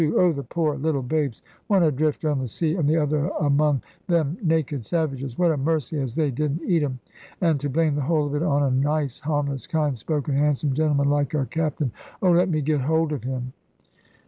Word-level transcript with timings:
Oh 0.15 0.31
the 0.31 0.41
poor 0.41 0.77
little 0.77 1.03
babes, 1.03 1.43
one 1.67 1.83
adrift 1.83 2.25
on 2.25 2.39
the 2.39 2.47
sea, 2.47 2.75
and 2.75 2.89
the 2.89 2.97
other 2.97 3.27
among 3.39 3.83
them 4.07 4.35
naked 4.41 4.83
savages! 4.83 5.37
What 5.37 5.51
a 5.51 5.57
mercy 5.57 5.99
as 6.01 6.15
they 6.15 6.31
didn't 6.31 6.63
eat 6.67 6.81
him! 6.81 6.97
And 7.39 7.59
to 7.59 7.69
blame 7.69 7.93
the 7.93 8.01
whole 8.01 8.25
of 8.25 8.33
it 8.33 8.41
on 8.41 8.63
a 8.63 8.71
nice, 8.71 9.19
harmless, 9.19 9.67
kind 9.67 9.95
spoken, 9.95 10.33
handsome 10.33 10.73
gentleman, 10.73 11.11
like 11.11 11.35
our 11.35 11.45
Captain! 11.45 11.91
Oh, 12.19 12.31
let 12.31 12.49
me 12.49 12.61
get 12.61 12.81
hold 12.81 13.11
of 13.13 13.23
him!" 13.23 13.53